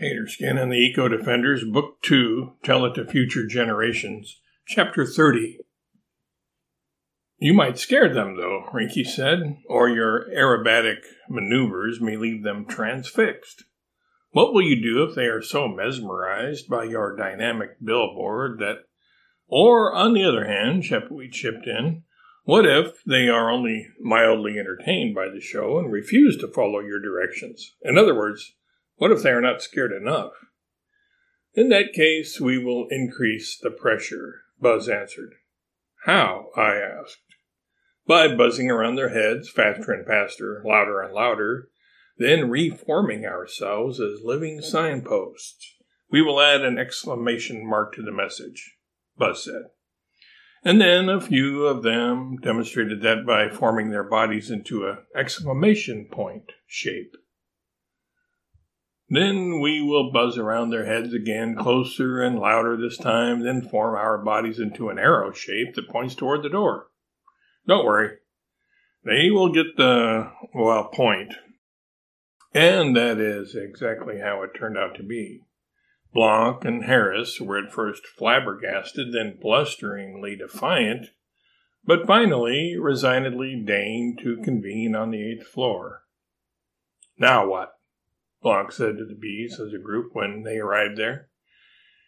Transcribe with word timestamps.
Taterskin 0.00 0.60
and 0.60 0.70
the 0.70 0.76
Eco 0.76 1.08
Defenders, 1.08 1.64
Book 1.64 2.02
2, 2.02 2.52
Tell 2.62 2.84
It 2.84 2.94
to 2.94 3.06
Future 3.06 3.46
Generations, 3.46 4.40
Chapter 4.66 5.06
30. 5.06 5.60
You 7.38 7.54
might 7.54 7.78
scare 7.78 8.12
them, 8.12 8.36
though, 8.36 8.64
Rinky 8.72 9.06
said, 9.06 9.56
or 9.68 9.88
your 9.88 10.26
aerobatic 10.34 10.98
maneuvers 11.28 12.00
may 12.00 12.16
leave 12.16 12.42
them 12.42 12.66
transfixed. 12.66 13.64
What 14.30 14.52
will 14.52 14.62
you 14.62 14.82
do 14.82 15.02
if 15.04 15.14
they 15.14 15.26
are 15.26 15.40
so 15.40 15.66
mesmerized 15.66 16.68
by 16.68 16.84
your 16.84 17.16
dynamic 17.16 17.82
billboard 17.82 18.58
that, 18.58 18.80
or 19.46 19.94
on 19.94 20.12
the 20.12 20.24
other 20.24 20.46
hand, 20.46 20.82
Chepwood 20.82 21.32
chipped 21.32 21.66
in, 21.66 22.02
what 22.44 22.66
if 22.66 23.02
they 23.04 23.28
are 23.28 23.50
only 23.50 23.88
mildly 24.00 24.58
entertained 24.58 25.14
by 25.14 25.28
the 25.28 25.40
show 25.40 25.78
and 25.78 25.90
refuse 25.90 26.36
to 26.38 26.48
follow 26.48 26.80
your 26.80 27.00
directions? 27.00 27.74
In 27.82 27.96
other 27.96 28.14
words, 28.14 28.54
what 28.96 29.12
if 29.12 29.22
they 29.22 29.30
are 29.30 29.40
not 29.40 29.62
scared 29.62 29.92
enough? 29.92 30.32
In 31.54 31.68
that 31.70 31.92
case, 31.92 32.40
we 32.40 32.58
will 32.58 32.86
increase 32.90 33.58
the 33.58 33.70
pressure, 33.70 34.42
Buzz 34.60 34.88
answered. 34.88 35.34
How? 36.04 36.50
I 36.56 36.76
asked. 36.76 37.22
By 38.06 38.34
buzzing 38.34 38.70
around 38.70 38.94
their 38.94 39.08
heads 39.08 39.50
faster 39.50 39.92
and 39.92 40.06
faster, 40.06 40.62
louder 40.64 41.00
and 41.00 41.12
louder, 41.12 41.68
then 42.18 42.50
reforming 42.50 43.24
ourselves 43.24 44.00
as 44.00 44.20
living 44.22 44.60
signposts. 44.60 45.74
We 46.10 46.22
will 46.22 46.40
add 46.40 46.62
an 46.62 46.78
exclamation 46.78 47.68
mark 47.68 47.94
to 47.94 48.02
the 48.02 48.12
message, 48.12 48.76
Buzz 49.18 49.44
said. 49.44 49.64
And 50.62 50.80
then 50.80 51.08
a 51.08 51.20
few 51.20 51.66
of 51.66 51.82
them 51.82 52.36
demonstrated 52.42 53.02
that 53.02 53.26
by 53.26 53.48
forming 53.48 53.90
their 53.90 54.04
bodies 54.04 54.50
into 54.50 54.86
an 54.86 54.98
exclamation 55.14 56.08
point 56.10 56.52
shape. 56.66 57.14
Then 59.08 59.60
we 59.60 59.80
will 59.80 60.10
buzz 60.10 60.36
around 60.36 60.70
their 60.70 60.86
heads 60.86 61.14
again, 61.14 61.54
closer 61.54 62.20
and 62.20 62.38
louder 62.38 62.76
this 62.76 62.98
time, 62.98 63.44
then 63.44 63.62
form 63.62 63.94
our 63.94 64.18
bodies 64.18 64.58
into 64.58 64.88
an 64.88 64.98
arrow 64.98 65.32
shape 65.32 65.74
that 65.74 65.88
points 65.88 66.16
toward 66.16 66.42
the 66.42 66.48
door. 66.48 66.88
Don't 67.68 67.84
worry. 67.84 68.16
They 69.04 69.30
will 69.30 69.52
get 69.52 69.76
the, 69.76 70.32
well, 70.52 70.88
point. 70.88 71.34
And 72.52 72.96
that 72.96 73.18
is 73.18 73.54
exactly 73.54 74.18
how 74.18 74.42
it 74.42 74.58
turned 74.58 74.76
out 74.76 74.96
to 74.96 75.04
be. 75.04 75.42
Blanck 76.12 76.64
and 76.64 76.84
Harris 76.84 77.40
were 77.40 77.58
at 77.58 77.72
first 77.72 78.06
flabbergasted, 78.06 79.12
then 79.12 79.38
blusteringly 79.40 80.34
defiant, 80.34 81.08
but 81.84 82.06
finally 82.06 82.74
resignedly 82.76 83.62
deigned 83.64 84.18
to 84.22 84.42
convene 84.42 84.96
on 84.96 85.10
the 85.10 85.22
eighth 85.22 85.46
floor. 85.46 86.02
Now 87.18 87.46
what? 87.46 87.75
Blanck 88.46 88.70
said 88.70 88.96
to 88.98 89.04
the 89.04 89.18
bees 89.20 89.58
as 89.58 89.72
a 89.72 89.82
group 89.82 90.10
when 90.12 90.44
they 90.44 90.58
arrived 90.58 90.96
there. 90.96 91.30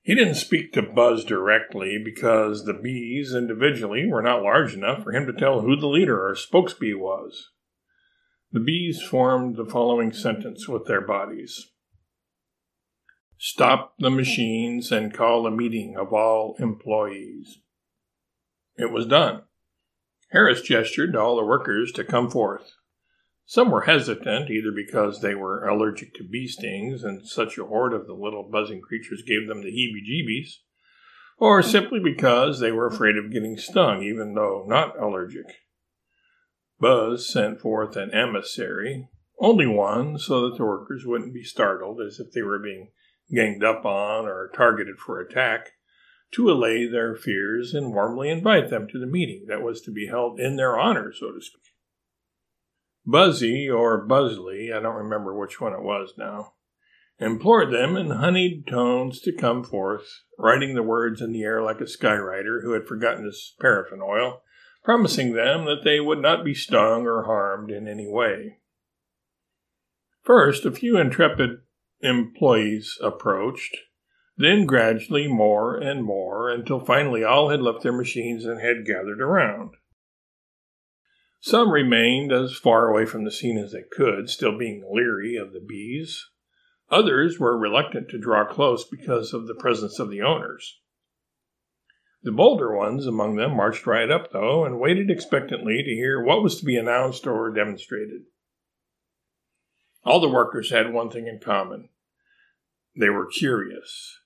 He 0.00 0.14
didn't 0.14 0.36
speak 0.36 0.72
to 0.72 0.80
Buzz 0.80 1.24
directly 1.24 2.00
because 2.02 2.64
the 2.64 2.72
bees 2.72 3.34
individually 3.34 4.06
were 4.06 4.22
not 4.22 4.40
large 4.40 4.72
enough 4.72 5.02
for 5.02 5.10
him 5.10 5.26
to 5.26 5.32
tell 5.32 5.62
who 5.62 5.74
the 5.74 5.88
leader 5.88 6.24
or 6.24 6.36
spokesbee 6.36 6.94
was. 6.94 7.48
The 8.52 8.60
bees 8.60 9.02
formed 9.02 9.56
the 9.56 9.64
following 9.64 10.12
sentence 10.12 10.68
with 10.68 10.86
their 10.86 11.00
bodies 11.00 11.72
Stop 13.36 13.94
the 13.98 14.10
machines 14.10 14.92
and 14.92 15.12
call 15.12 15.48
a 15.48 15.50
meeting 15.50 15.96
of 15.98 16.12
all 16.12 16.54
employees. 16.60 17.58
It 18.76 18.92
was 18.92 19.06
done. 19.06 19.42
Harris 20.30 20.62
gestured 20.62 21.14
to 21.14 21.20
all 21.20 21.34
the 21.34 21.44
workers 21.44 21.90
to 21.90 22.04
come 22.04 22.30
forth. 22.30 22.74
Some 23.50 23.72
were 23.72 23.80
hesitant, 23.80 24.48
either 24.48 24.70
because 24.70 25.22
they 25.22 25.34
were 25.34 25.66
allergic 25.66 26.14
to 26.14 26.22
bee 26.22 26.46
stings 26.46 27.02
and 27.02 27.26
such 27.26 27.58
a 27.58 27.64
horde 27.64 27.92
of 27.92 28.06
the 28.06 28.14
little 28.14 28.48
buzzing 28.48 28.80
creatures 28.80 29.24
gave 29.26 29.48
them 29.48 29.62
the 29.62 29.72
heebie 29.72 30.06
jeebies, 30.08 30.58
or 31.36 31.60
simply 31.60 31.98
because 31.98 32.60
they 32.60 32.70
were 32.70 32.86
afraid 32.86 33.16
of 33.16 33.32
getting 33.32 33.56
stung, 33.56 34.04
even 34.04 34.34
though 34.34 34.64
not 34.68 34.96
allergic. 35.02 35.46
Buzz 36.78 37.28
sent 37.28 37.60
forth 37.60 37.96
an 37.96 38.14
emissary, 38.14 39.08
only 39.40 39.66
one, 39.66 40.16
so 40.16 40.48
that 40.48 40.56
the 40.56 40.64
workers 40.64 41.02
wouldn't 41.04 41.34
be 41.34 41.42
startled 41.42 42.00
as 42.00 42.20
if 42.20 42.30
they 42.30 42.42
were 42.42 42.60
being 42.60 42.92
ganged 43.34 43.64
up 43.64 43.84
on 43.84 44.26
or 44.26 44.52
targeted 44.54 44.98
for 45.04 45.18
attack, 45.18 45.72
to 46.30 46.48
allay 46.48 46.86
their 46.86 47.16
fears 47.16 47.74
and 47.74 47.92
warmly 47.92 48.30
invite 48.30 48.70
them 48.70 48.86
to 48.86 49.00
the 49.00 49.06
meeting 49.06 49.46
that 49.48 49.60
was 49.60 49.80
to 49.80 49.90
be 49.90 50.06
held 50.06 50.38
in 50.38 50.54
their 50.54 50.78
honor, 50.78 51.12
so 51.12 51.32
to 51.32 51.42
speak. 51.42 51.69
Buzzy 53.10 53.68
or 53.68 54.06
Buzzley, 54.06 54.72
I 54.72 54.80
don't 54.80 54.94
remember 54.94 55.34
which 55.34 55.60
one 55.60 55.72
it 55.72 55.82
was 55.82 56.14
now, 56.16 56.52
implored 57.18 57.72
them 57.72 57.96
in 57.96 58.10
honeyed 58.10 58.66
tones 58.68 59.20
to 59.22 59.32
come 59.32 59.64
forth, 59.64 60.22
writing 60.38 60.74
the 60.74 60.82
words 60.82 61.20
in 61.20 61.32
the 61.32 61.42
air 61.42 61.60
like 61.60 61.80
a 61.80 61.84
skywriter 61.84 62.62
who 62.62 62.72
had 62.72 62.86
forgotten 62.86 63.24
his 63.24 63.54
paraffin 63.60 64.00
oil, 64.00 64.42
promising 64.84 65.32
them 65.32 65.64
that 65.64 65.82
they 65.82 65.98
would 65.98 66.20
not 66.20 66.44
be 66.44 66.54
stung 66.54 67.06
or 67.06 67.24
harmed 67.24 67.70
in 67.70 67.88
any 67.88 68.06
way. 68.08 68.58
First, 70.22 70.64
a 70.64 70.70
few 70.70 70.96
intrepid 70.96 71.62
employees 72.00 72.96
approached, 73.02 73.76
then 74.36 74.66
gradually 74.66 75.26
more 75.26 75.76
and 75.76 76.04
more, 76.04 76.48
until 76.48 76.78
finally 76.78 77.24
all 77.24 77.50
had 77.50 77.60
left 77.60 77.82
their 77.82 77.92
machines 77.92 78.44
and 78.44 78.60
had 78.60 78.86
gathered 78.86 79.20
around. 79.20 79.74
Some 81.40 81.72
remained 81.72 82.32
as 82.32 82.54
far 82.54 82.88
away 82.88 83.06
from 83.06 83.24
the 83.24 83.30
scene 83.30 83.56
as 83.56 83.72
they 83.72 83.84
could, 83.90 84.28
still 84.28 84.58
being 84.58 84.86
leery 84.90 85.36
of 85.36 85.52
the 85.52 85.60
bees. 85.60 86.28
Others 86.90 87.38
were 87.38 87.56
reluctant 87.56 88.10
to 88.10 88.18
draw 88.18 88.44
close 88.44 88.84
because 88.84 89.32
of 89.32 89.46
the 89.46 89.54
presence 89.54 89.98
of 89.98 90.10
the 90.10 90.20
owners. 90.20 90.80
The 92.22 92.32
bolder 92.32 92.76
ones 92.76 93.06
among 93.06 93.36
them 93.36 93.56
marched 93.56 93.86
right 93.86 94.10
up, 94.10 94.32
though, 94.32 94.66
and 94.66 94.78
waited 94.78 95.10
expectantly 95.10 95.82
to 95.82 95.90
hear 95.90 96.22
what 96.22 96.42
was 96.42 96.58
to 96.60 96.66
be 96.66 96.76
announced 96.76 97.26
or 97.26 97.50
demonstrated. 97.50 98.24
All 100.04 100.20
the 100.20 100.28
workers 100.28 100.70
had 100.70 100.92
one 100.92 101.10
thing 101.10 101.26
in 101.26 101.40
common 101.40 101.88
they 102.98 103.08
were 103.08 103.26
curious. 103.26 104.20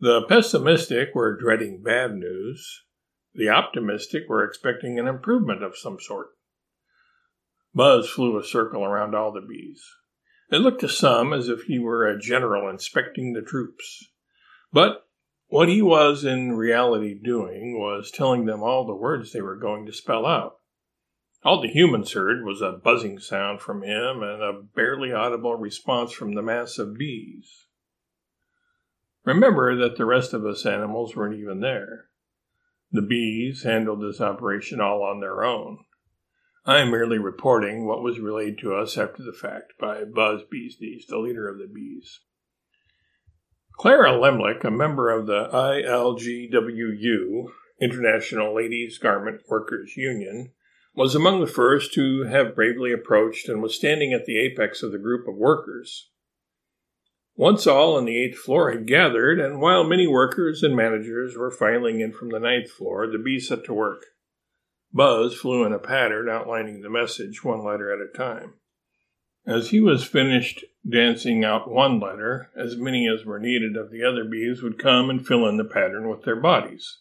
The 0.00 0.22
pessimistic 0.22 1.14
were 1.14 1.38
dreading 1.38 1.82
bad 1.82 2.14
news, 2.14 2.84
the 3.34 3.48
optimistic 3.48 4.28
were 4.28 4.44
expecting 4.44 4.98
an 4.98 5.06
improvement 5.06 5.62
of 5.62 5.76
some 5.76 5.98
sort. 5.98 6.28
Buzz 7.74 8.08
flew 8.08 8.38
a 8.38 8.44
circle 8.44 8.84
around 8.84 9.14
all 9.14 9.32
the 9.32 9.40
bees. 9.40 9.82
It 10.50 10.58
looked 10.58 10.82
to 10.82 10.88
some 10.88 11.32
as 11.32 11.48
if 11.48 11.62
he 11.62 11.78
were 11.78 12.06
a 12.06 12.18
general 12.18 12.68
inspecting 12.68 13.32
the 13.32 13.40
troops. 13.40 14.08
But 14.70 15.06
what 15.48 15.68
he 15.68 15.80
was 15.80 16.24
in 16.24 16.52
reality 16.52 17.14
doing 17.14 17.78
was 17.78 18.10
telling 18.10 18.44
them 18.44 18.62
all 18.62 18.86
the 18.86 18.94
words 18.94 19.32
they 19.32 19.40
were 19.40 19.56
going 19.56 19.86
to 19.86 19.92
spell 19.92 20.26
out. 20.26 20.56
All 21.44 21.60
the 21.60 21.68
humans 21.68 22.12
heard 22.12 22.44
was 22.44 22.60
a 22.60 22.72
buzzing 22.72 23.18
sound 23.18 23.60
from 23.60 23.82
him 23.82 24.22
and 24.22 24.42
a 24.42 24.62
barely 24.74 25.12
audible 25.12 25.56
response 25.56 26.12
from 26.12 26.34
the 26.34 26.42
mass 26.42 26.78
of 26.78 26.96
bees. 26.96 27.66
Remember 29.24 29.76
that 29.76 29.96
the 29.96 30.04
rest 30.04 30.32
of 30.32 30.44
us 30.44 30.66
animals 30.66 31.16
weren't 31.16 31.38
even 31.38 31.60
there. 31.60 32.06
The 32.92 33.02
bees 33.02 33.62
handled 33.62 34.02
this 34.02 34.20
operation 34.20 34.78
all 34.78 35.02
on 35.02 35.20
their 35.20 35.42
own. 35.42 35.78
I 36.66 36.80
am 36.80 36.90
merely 36.90 37.18
reporting 37.18 37.86
what 37.86 38.02
was 38.02 38.20
relayed 38.20 38.58
to 38.58 38.74
us 38.74 38.98
after 38.98 39.22
the 39.22 39.32
fact 39.32 39.72
by 39.80 40.04
Buzz 40.04 40.42
Beesneeze, 40.50 41.06
the 41.06 41.18
leader 41.18 41.48
of 41.48 41.58
the 41.58 41.66
bees. 41.66 42.20
Clara 43.78 44.12
Lemlich, 44.12 44.62
a 44.62 44.70
member 44.70 45.10
of 45.10 45.26
the 45.26 45.48
ILGWU, 45.48 47.46
International 47.80 48.54
Ladies 48.54 48.98
Garment 48.98 49.40
Workers 49.48 49.96
Union, 49.96 50.52
was 50.94 51.14
among 51.14 51.40
the 51.40 51.46
first 51.46 51.94
to 51.94 52.24
have 52.24 52.54
bravely 52.54 52.92
approached 52.92 53.48
and 53.48 53.62
was 53.62 53.74
standing 53.74 54.12
at 54.12 54.26
the 54.26 54.38
apex 54.38 54.82
of 54.82 54.92
the 54.92 54.98
group 54.98 55.26
of 55.26 55.34
workers. 55.34 56.10
Once 57.42 57.66
all 57.66 57.96
on 57.96 58.04
the 58.04 58.22
eighth 58.22 58.38
floor 58.38 58.70
had 58.70 58.86
gathered, 58.86 59.40
and 59.40 59.60
while 59.60 59.82
many 59.82 60.06
workers 60.06 60.62
and 60.62 60.76
managers 60.76 61.36
were 61.36 61.50
filing 61.50 61.98
in 61.98 62.12
from 62.12 62.28
the 62.28 62.38
ninth 62.38 62.70
floor, 62.70 63.08
the 63.08 63.18
bees 63.18 63.48
set 63.48 63.64
to 63.64 63.74
work. 63.74 64.04
Buzz 64.92 65.34
flew 65.34 65.64
in 65.64 65.72
a 65.72 65.78
pattern 65.80 66.28
outlining 66.30 66.82
the 66.82 66.88
message 66.88 67.42
one 67.42 67.64
letter 67.64 67.92
at 67.92 67.98
a 67.98 68.16
time. 68.16 68.54
As 69.44 69.70
he 69.70 69.80
was 69.80 70.04
finished 70.04 70.64
dancing 70.88 71.44
out 71.44 71.68
one 71.68 71.98
letter, 71.98 72.48
as 72.56 72.76
many 72.76 73.08
as 73.08 73.26
were 73.26 73.40
needed 73.40 73.76
of 73.76 73.90
the 73.90 74.04
other 74.04 74.22
bees 74.22 74.62
would 74.62 74.78
come 74.78 75.10
and 75.10 75.26
fill 75.26 75.48
in 75.48 75.56
the 75.56 75.64
pattern 75.64 76.08
with 76.08 76.22
their 76.22 76.40
bodies. 76.40 76.98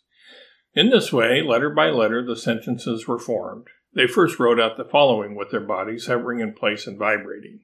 In 0.73 0.89
this 0.89 1.13
way, 1.13 1.43
letter 1.43 1.69
by 1.69 1.91
letter, 1.91 2.25
the 2.25 2.35
sentences 2.35 3.07
were 3.07 3.19
formed. 3.19 3.67
They 3.93 4.07
first 4.07 4.39
wrote 4.39 4.59
out 4.59 4.75
the 4.75 4.85
following 4.85 5.35
with 5.35 5.51
their 5.51 5.61
bodies 5.61 6.07
hovering 6.07 6.39
in 6.39 6.53
place 6.53 6.87
and 6.87 6.97
vibrating. 6.97 7.59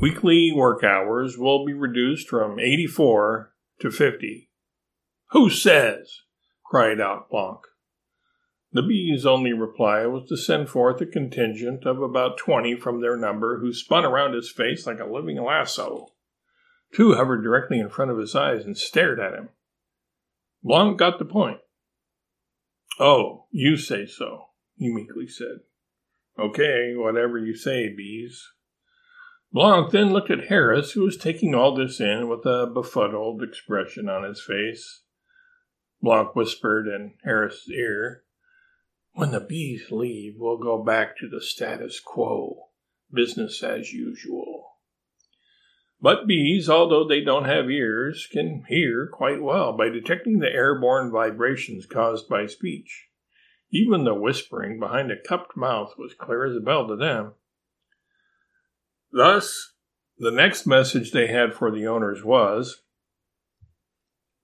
Weekly 0.00 0.52
work 0.54 0.82
hours 0.82 1.38
will 1.38 1.64
be 1.64 1.72
reduced 1.72 2.28
from 2.28 2.58
84 2.58 3.52
to 3.80 3.90
50. 3.90 4.50
Who 5.30 5.48
says? 5.48 6.22
cried 6.64 7.00
out 7.00 7.30
Blanck. 7.30 7.60
The 8.72 8.82
bees' 8.82 9.24
only 9.24 9.52
reply 9.52 10.04
was 10.06 10.28
to 10.28 10.36
send 10.36 10.68
forth 10.68 11.00
a 11.00 11.06
contingent 11.06 11.86
of 11.86 12.02
about 12.02 12.36
twenty 12.36 12.74
from 12.74 13.00
their 13.00 13.16
number, 13.16 13.60
who 13.60 13.72
spun 13.72 14.04
around 14.04 14.34
his 14.34 14.50
face 14.50 14.86
like 14.86 14.98
a 14.98 15.06
living 15.06 15.42
lasso. 15.42 16.08
Two 16.92 17.14
hovered 17.14 17.42
directly 17.42 17.78
in 17.78 17.88
front 17.88 18.10
of 18.10 18.18
his 18.18 18.34
eyes 18.34 18.64
and 18.64 18.76
stared 18.76 19.20
at 19.20 19.34
him. 19.34 19.50
Blanck 20.62 20.98
got 20.98 21.18
the 21.18 21.24
point. 21.24 21.60
Oh, 22.98 23.46
you 23.50 23.76
say 23.76 24.04
so, 24.04 24.48
he 24.76 24.92
meekly 24.92 25.28
said. 25.28 25.60
Okay, 26.38 26.94
whatever 26.96 27.38
you 27.38 27.54
say, 27.54 27.94
bees. 27.94 28.42
Blanck 29.52 29.90
then 29.90 30.12
looked 30.12 30.30
at 30.30 30.48
Harris, 30.48 30.92
who 30.92 31.02
was 31.02 31.16
taking 31.16 31.54
all 31.54 31.74
this 31.74 32.00
in 32.00 32.28
with 32.28 32.44
a 32.44 32.66
befuddled 32.66 33.42
expression 33.42 34.08
on 34.08 34.24
his 34.24 34.42
face. 34.42 35.02
Blanck 36.02 36.34
whispered 36.34 36.86
in 36.88 37.14
Harris's 37.24 37.70
ear, 37.70 38.24
When 39.12 39.30
the 39.30 39.40
bees 39.40 39.90
leave, 39.90 40.34
we'll 40.36 40.58
go 40.58 40.82
back 40.82 41.16
to 41.18 41.28
the 41.28 41.40
status 41.40 42.00
quo, 42.00 42.68
business 43.12 43.62
as 43.62 43.92
usual. 43.92 44.66
But 46.00 46.26
bees, 46.26 46.68
although 46.68 47.08
they 47.08 47.22
don't 47.22 47.46
have 47.46 47.70
ears, 47.70 48.28
can 48.30 48.64
hear 48.68 49.06
quite 49.06 49.40
well 49.42 49.72
by 49.72 49.88
detecting 49.88 50.40
the 50.40 50.52
airborne 50.52 51.10
vibrations 51.10 51.86
caused 51.86 52.28
by 52.28 52.46
speech. 52.46 53.08
Even 53.70 54.04
the 54.04 54.14
whispering 54.14 54.78
behind 54.78 55.10
a 55.10 55.20
cupped 55.20 55.56
mouth 55.56 55.94
was 55.96 56.14
clear 56.14 56.44
as 56.44 56.56
a 56.56 56.60
bell 56.60 56.86
to 56.86 56.96
them. 56.96 57.32
Thus, 59.12 59.72
the 60.18 60.30
next 60.30 60.66
message 60.66 61.12
they 61.12 61.26
had 61.26 61.54
for 61.54 61.70
the 61.70 61.86
owners 61.86 62.24
was 62.24 62.82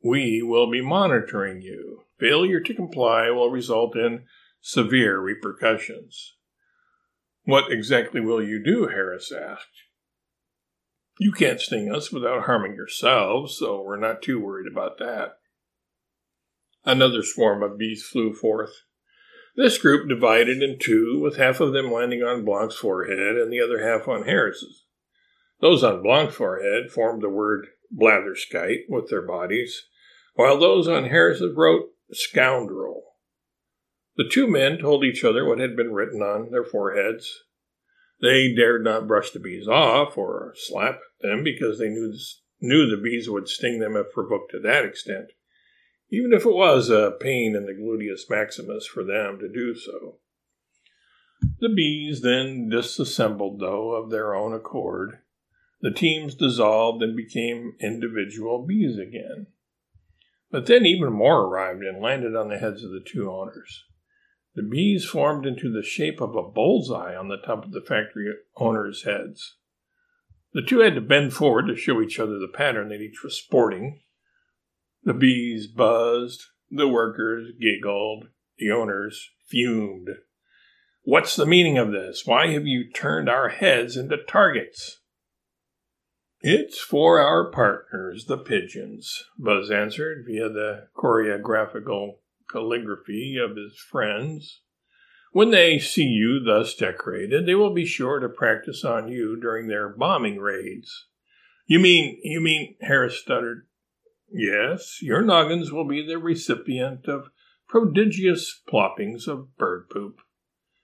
We 0.02 0.42
will 0.42 0.70
be 0.70 0.80
monitoring 0.80 1.62
you. 1.62 2.04
Failure 2.18 2.60
to 2.60 2.74
comply 2.74 3.30
will 3.30 3.50
result 3.50 3.96
in 3.96 4.24
severe 4.60 5.18
repercussions. 5.18 6.36
What 7.44 7.72
exactly 7.72 8.20
will 8.20 8.42
you 8.42 8.62
do? 8.62 8.88
Harris 8.88 9.32
asked. 9.32 9.84
You 11.18 11.32
can't 11.32 11.60
sting 11.60 11.92
us 11.92 12.12
without 12.12 12.44
harming 12.44 12.74
yourselves, 12.74 13.58
so 13.58 13.82
we're 13.82 13.98
not 13.98 14.22
too 14.22 14.40
worried 14.40 14.70
about 14.70 14.98
that. 14.98 15.38
Another 16.84 17.22
swarm 17.22 17.62
of 17.62 17.78
bees 17.78 18.02
flew 18.02 18.32
forth. 18.32 18.72
This 19.54 19.76
group 19.76 20.08
divided 20.08 20.62
in 20.62 20.78
two, 20.78 21.20
with 21.20 21.36
half 21.36 21.60
of 21.60 21.72
them 21.72 21.92
landing 21.92 22.22
on 22.22 22.44
Blanck's 22.44 22.76
forehead 22.76 23.36
and 23.36 23.52
the 23.52 23.60
other 23.60 23.82
half 23.82 24.08
on 24.08 24.24
Harris's. 24.24 24.84
Those 25.60 25.84
on 25.84 26.02
Blanck's 26.02 26.36
forehead 26.36 26.90
formed 26.90 27.22
the 27.22 27.28
word 27.28 27.66
blatherskite 27.94 28.84
with 28.88 29.10
their 29.10 29.22
bodies, 29.22 29.86
while 30.34 30.58
those 30.58 30.88
on 30.88 31.04
Harris's 31.04 31.54
wrote 31.54 31.90
scoundrel. 32.12 33.02
The 34.16 34.28
two 34.28 34.46
men 34.46 34.78
told 34.78 35.04
each 35.04 35.24
other 35.24 35.44
what 35.44 35.58
had 35.58 35.76
been 35.76 35.92
written 35.92 36.22
on 36.22 36.50
their 36.50 36.64
foreheads. 36.64 37.44
They 38.20 38.54
dared 38.54 38.84
not 38.84 39.06
brush 39.06 39.30
the 39.30 39.40
bees 39.40 39.68
off 39.68 40.16
or 40.16 40.54
slap 40.56 41.00
them 41.20 41.42
because 41.44 41.78
they 41.78 41.88
knew, 41.88 42.14
knew 42.60 42.88
the 42.88 43.02
bees 43.02 43.28
would 43.28 43.48
sting 43.48 43.80
them 43.80 43.96
if 43.96 44.12
provoked 44.12 44.52
to 44.52 44.60
that 44.60 44.84
extent, 44.84 45.32
even 46.12 46.34
if 46.34 46.44
it 46.44 46.54
was 46.54 46.90
a 46.90 47.16
pain 47.18 47.56
in 47.56 47.64
the 47.64 47.72
gluteus 47.72 48.28
maximus 48.28 48.86
for 48.86 49.02
them 49.02 49.38
to 49.38 49.48
do 49.48 49.74
so. 49.74 50.18
The 51.58 51.70
bees 51.70 52.20
then 52.20 52.68
disassembled, 52.68 53.58
though, 53.58 53.92
of 53.92 54.10
their 54.10 54.34
own 54.34 54.52
accord. 54.52 55.20
The 55.80 55.90
teams 55.90 56.34
dissolved 56.34 57.02
and 57.02 57.16
became 57.16 57.76
individual 57.80 58.64
bees 58.64 58.98
again. 58.98 59.46
But 60.50 60.66
then 60.66 60.84
even 60.84 61.14
more 61.14 61.46
arrived 61.46 61.82
and 61.82 62.02
landed 62.02 62.36
on 62.36 62.50
the 62.50 62.58
heads 62.58 62.84
of 62.84 62.90
the 62.90 63.02
two 63.04 63.30
owners. 63.30 63.84
The 64.54 64.62
bees 64.62 65.06
formed 65.06 65.46
into 65.46 65.72
the 65.72 65.82
shape 65.82 66.20
of 66.20 66.36
a 66.36 66.42
bullseye 66.42 67.16
on 67.16 67.28
the 67.28 67.38
top 67.38 67.64
of 67.64 67.72
the 67.72 67.80
factory 67.80 68.30
owners' 68.56 69.04
heads. 69.04 69.56
The 70.52 70.60
two 70.60 70.80
had 70.80 70.94
to 70.94 71.00
bend 71.00 71.32
forward 71.32 71.68
to 71.68 71.74
show 71.74 72.02
each 72.02 72.20
other 72.20 72.38
the 72.38 72.52
pattern 72.52 72.90
that 72.90 73.00
each 73.00 73.24
was 73.24 73.34
sporting. 73.34 74.02
The 75.04 75.14
bees 75.14 75.66
buzzed, 75.66 76.44
the 76.70 76.88
workers 76.88 77.52
giggled, 77.60 78.28
the 78.58 78.70
owners 78.70 79.30
fumed. 79.48 80.08
What's 81.02 81.34
the 81.34 81.46
meaning 81.46 81.78
of 81.78 81.90
this? 81.90 82.22
Why 82.24 82.48
have 82.52 82.66
you 82.66 82.90
turned 82.90 83.28
our 83.28 83.48
heads 83.48 83.96
into 83.96 84.16
targets? 84.16 85.00
It's 86.40 86.80
for 86.80 87.20
our 87.20 87.50
partners, 87.50 88.26
the 88.26 88.38
pigeons, 88.38 89.24
Buzz 89.38 89.70
answered 89.70 90.24
via 90.26 90.48
the 90.48 90.88
choreographical 90.96 92.18
calligraphy 92.50 93.36
of 93.36 93.56
his 93.56 93.76
friends. 93.78 94.62
When 95.32 95.50
they 95.50 95.78
see 95.78 96.04
you 96.04 96.40
thus 96.40 96.74
decorated, 96.74 97.46
they 97.46 97.54
will 97.54 97.72
be 97.72 97.86
sure 97.86 98.18
to 98.20 98.28
practice 98.28 98.84
on 98.84 99.08
you 99.08 99.40
during 99.40 99.66
their 99.66 99.88
bombing 99.88 100.38
raids. 100.38 101.06
You 101.66 101.78
mean, 101.78 102.20
you 102.22 102.40
mean, 102.40 102.76
Harris 102.80 103.18
stuttered. 103.18 103.66
Yes, 104.34 104.98
your 105.02 105.22
noggins 105.22 105.70
will 105.70 105.86
be 105.86 106.04
the 106.06 106.18
recipient 106.18 107.06
of 107.06 107.28
prodigious 107.68 108.62
ploppings 108.68 109.28
of 109.28 109.56
bird 109.56 109.90
poop, 109.90 110.20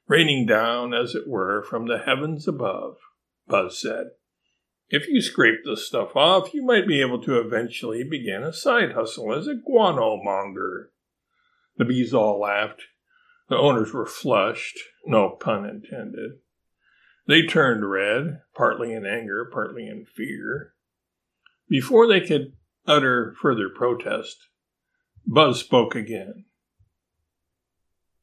raining 0.06 0.46
down, 0.46 0.92
as 0.92 1.14
it 1.14 1.26
were, 1.26 1.62
from 1.62 1.86
the 1.86 1.98
heavens 1.98 2.46
above, 2.46 2.96
Buzz 3.46 3.80
said. 3.80 4.08
If 4.90 5.06
you 5.08 5.20
scrape 5.20 5.64
the 5.64 5.76
stuff 5.76 6.14
off, 6.14 6.54
you 6.54 6.64
might 6.64 6.86
be 6.86 7.00
able 7.00 7.22
to 7.22 7.38
eventually 7.38 8.04
begin 8.04 8.42
a 8.42 8.52
side 8.52 8.92
hustle 8.92 9.34
as 9.34 9.46
a 9.46 9.54
guano 9.54 10.16
monger. 10.22 10.90
The 11.76 11.84
bees 11.84 12.14
all 12.14 12.40
laughed. 12.40 12.82
The 13.48 13.56
owners 13.56 13.94
were 13.94 14.06
flushed, 14.06 14.78
no 15.06 15.30
pun 15.30 15.64
intended. 15.64 16.38
They 17.26 17.42
turned 17.42 17.88
red, 17.88 18.40
partly 18.54 18.92
in 18.92 19.06
anger, 19.06 19.48
partly 19.50 19.86
in 19.86 20.06
fear. 20.06 20.74
Before 21.68 22.06
they 22.06 22.20
could 22.20 22.54
utter 22.88 23.34
further 23.40 23.68
protest, 23.68 24.48
Buzz 25.26 25.60
spoke 25.60 25.94
again. 25.94 26.46